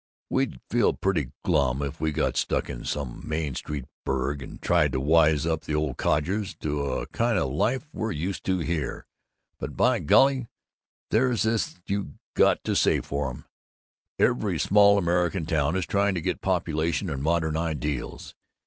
[0.31, 4.93] We'd feel pretty glum if we got stuck in some Main Street burg and tried
[4.93, 9.05] to wise up the old codgers to the kind of life we're used to here.
[9.59, 10.47] But, by golly,
[11.11, 13.45] there's this you got to say for 'em:
[14.17, 18.33] Every small American town is trying to get population and modern ideals.